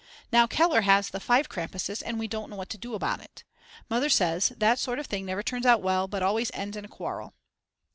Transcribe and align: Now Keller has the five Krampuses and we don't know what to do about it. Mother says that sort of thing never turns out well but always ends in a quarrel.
Now 0.31 0.47
Keller 0.47 0.81
has 0.81 1.11
the 1.11 1.19
five 1.19 1.47
Krampuses 1.47 2.01
and 2.03 2.17
we 2.17 2.27
don't 2.27 2.49
know 2.49 2.55
what 2.55 2.69
to 2.69 2.77
do 2.79 2.95
about 2.95 3.19
it. 3.21 3.43
Mother 3.87 4.09
says 4.09 4.49
that 4.57 4.79
sort 4.79 4.97
of 4.97 5.05
thing 5.05 5.27
never 5.27 5.43
turns 5.43 5.63
out 5.67 5.83
well 5.83 6.07
but 6.07 6.23
always 6.23 6.49
ends 6.55 6.75
in 6.75 6.85
a 6.85 6.89
quarrel. 6.89 7.35